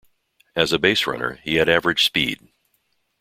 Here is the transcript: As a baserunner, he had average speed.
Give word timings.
As 0.55 0.73
a 0.73 0.79
baserunner, 0.79 1.39
he 1.43 1.57
had 1.57 1.69
average 1.69 2.05
speed. 2.05 2.51